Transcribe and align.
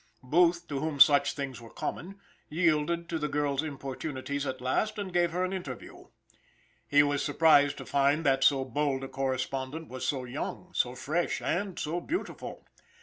Booth, 0.23 0.67
to 0.67 0.79
whom 0.79 0.99
such 0.99 1.33
things 1.33 1.61
were 1.61 1.69
common, 1.69 2.19
yielded 2.49 3.07
to 3.07 3.19
the 3.19 3.27
girl's 3.27 3.61
importunities 3.61 4.47
at 4.47 4.59
last 4.59 4.97
and 4.97 5.13
gave 5.13 5.29
her 5.29 5.45
an 5.45 5.53
interview. 5.53 6.07
He 6.87 7.03
was 7.03 7.23
surprised 7.23 7.77
to 7.77 7.85
find 7.85 8.25
that 8.25 8.43
so 8.43 8.65
bold 8.65 9.03
a 9.03 9.07
correspondent 9.07 9.89
was 9.89 10.03
so 10.03 10.23
young, 10.23 10.71
so 10.73 10.95
fresh, 10.95 11.39
and 11.39 11.77
so 11.77 11.99
beautiful. 12.01 12.65